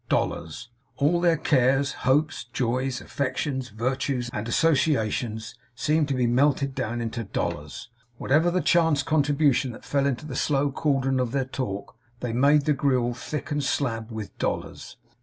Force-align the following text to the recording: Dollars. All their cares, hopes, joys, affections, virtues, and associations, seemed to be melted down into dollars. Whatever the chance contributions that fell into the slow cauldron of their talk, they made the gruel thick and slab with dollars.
Dollars. 0.09 0.71
All 0.97 1.21
their 1.21 1.37
cares, 1.37 1.91
hopes, 1.91 2.45
joys, 2.45 3.01
affections, 3.01 3.69
virtues, 3.69 4.31
and 4.33 4.47
associations, 4.47 5.53
seemed 5.75 6.07
to 6.07 6.15
be 6.15 6.25
melted 6.25 6.73
down 6.73 7.01
into 7.01 7.23
dollars. 7.23 7.91
Whatever 8.17 8.49
the 8.49 8.61
chance 8.61 9.03
contributions 9.03 9.73
that 9.73 9.85
fell 9.85 10.07
into 10.07 10.25
the 10.25 10.35
slow 10.35 10.71
cauldron 10.71 11.19
of 11.19 11.33
their 11.33 11.45
talk, 11.45 11.95
they 12.19 12.33
made 12.33 12.65
the 12.65 12.73
gruel 12.73 13.13
thick 13.13 13.51
and 13.51 13.63
slab 13.63 14.09
with 14.09 14.35
dollars. 14.39 14.97